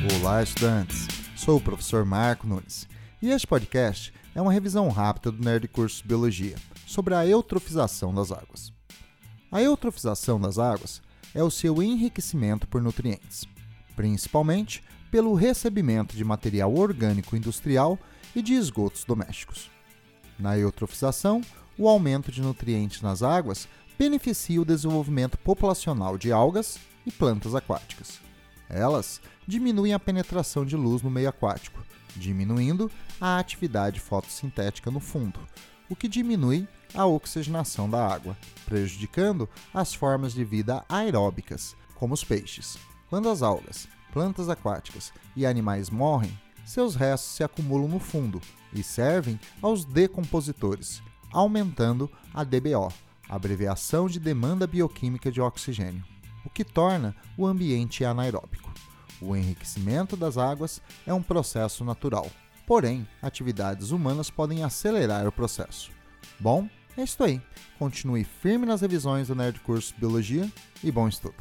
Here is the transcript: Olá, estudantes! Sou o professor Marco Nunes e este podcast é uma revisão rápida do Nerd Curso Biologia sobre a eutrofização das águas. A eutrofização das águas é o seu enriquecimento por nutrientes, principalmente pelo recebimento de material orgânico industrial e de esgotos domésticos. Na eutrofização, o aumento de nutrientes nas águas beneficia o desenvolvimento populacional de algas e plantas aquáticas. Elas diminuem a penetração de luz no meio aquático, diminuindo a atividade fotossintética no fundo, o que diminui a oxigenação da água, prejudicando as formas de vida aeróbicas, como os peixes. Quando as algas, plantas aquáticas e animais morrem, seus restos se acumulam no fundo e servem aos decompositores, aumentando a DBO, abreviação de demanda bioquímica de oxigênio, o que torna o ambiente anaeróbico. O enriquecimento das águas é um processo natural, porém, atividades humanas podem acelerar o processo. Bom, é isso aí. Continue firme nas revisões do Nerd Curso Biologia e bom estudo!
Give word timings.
Olá, 0.00 0.40
estudantes! 0.44 1.08
Sou 1.34 1.56
o 1.56 1.60
professor 1.60 2.04
Marco 2.04 2.46
Nunes 2.46 2.86
e 3.20 3.30
este 3.30 3.48
podcast 3.48 4.14
é 4.32 4.40
uma 4.40 4.52
revisão 4.52 4.88
rápida 4.90 5.32
do 5.32 5.42
Nerd 5.42 5.66
Curso 5.66 6.06
Biologia 6.06 6.54
sobre 6.86 7.16
a 7.16 7.26
eutrofização 7.26 8.14
das 8.14 8.30
águas. 8.30 8.72
A 9.50 9.60
eutrofização 9.60 10.40
das 10.40 10.56
águas 10.56 11.02
é 11.34 11.42
o 11.42 11.50
seu 11.50 11.82
enriquecimento 11.82 12.68
por 12.68 12.80
nutrientes, 12.80 13.44
principalmente 13.96 14.84
pelo 15.10 15.34
recebimento 15.34 16.16
de 16.16 16.22
material 16.22 16.72
orgânico 16.76 17.34
industrial 17.34 17.98
e 18.36 18.40
de 18.40 18.54
esgotos 18.54 19.02
domésticos. 19.02 19.68
Na 20.38 20.56
eutrofização, 20.56 21.40
o 21.76 21.88
aumento 21.88 22.30
de 22.30 22.40
nutrientes 22.40 23.02
nas 23.02 23.20
águas 23.20 23.66
beneficia 23.98 24.62
o 24.62 24.64
desenvolvimento 24.64 25.36
populacional 25.38 26.16
de 26.16 26.30
algas 26.30 26.78
e 27.04 27.10
plantas 27.10 27.52
aquáticas. 27.52 28.27
Elas 28.68 29.20
diminuem 29.46 29.94
a 29.94 29.98
penetração 29.98 30.64
de 30.64 30.76
luz 30.76 31.02
no 31.02 31.10
meio 31.10 31.28
aquático, 31.28 31.82
diminuindo 32.14 32.90
a 33.20 33.38
atividade 33.38 34.00
fotossintética 34.00 34.90
no 34.90 35.00
fundo, 35.00 35.40
o 35.88 35.96
que 35.96 36.08
diminui 36.08 36.68
a 36.94 37.06
oxigenação 37.06 37.88
da 37.88 38.06
água, 38.06 38.36
prejudicando 38.64 39.48
as 39.72 39.94
formas 39.94 40.32
de 40.32 40.44
vida 40.44 40.84
aeróbicas, 40.88 41.76
como 41.94 42.14
os 42.14 42.24
peixes. 42.24 42.78
Quando 43.08 43.28
as 43.28 43.42
algas, 43.42 43.88
plantas 44.12 44.48
aquáticas 44.48 45.12
e 45.34 45.46
animais 45.46 45.90
morrem, 45.90 46.38
seus 46.64 46.94
restos 46.94 47.30
se 47.30 47.42
acumulam 47.42 47.88
no 47.88 47.98
fundo 47.98 48.40
e 48.72 48.82
servem 48.82 49.40
aos 49.62 49.84
decompositores, 49.84 51.02
aumentando 51.32 52.10
a 52.34 52.44
DBO, 52.44 52.92
abreviação 53.28 54.06
de 54.06 54.20
demanda 54.20 54.66
bioquímica 54.66 55.32
de 55.32 55.40
oxigênio, 55.40 56.04
o 56.44 56.50
que 56.50 56.64
torna 56.64 57.16
o 57.36 57.46
ambiente 57.46 58.04
anaeróbico. 58.04 58.67
O 59.20 59.34
enriquecimento 59.36 60.16
das 60.16 60.38
águas 60.38 60.80
é 61.06 61.12
um 61.12 61.22
processo 61.22 61.84
natural, 61.84 62.30
porém, 62.66 63.06
atividades 63.20 63.90
humanas 63.90 64.30
podem 64.30 64.62
acelerar 64.62 65.26
o 65.26 65.32
processo. 65.32 65.90
Bom, 66.38 66.68
é 66.96 67.02
isso 67.02 67.22
aí. 67.22 67.40
Continue 67.78 68.24
firme 68.24 68.66
nas 68.66 68.80
revisões 68.80 69.28
do 69.28 69.34
Nerd 69.34 69.60
Curso 69.60 69.94
Biologia 69.98 70.50
e 70.82 70.90
bom 70.90 71.08
estudo! 71.08 71.36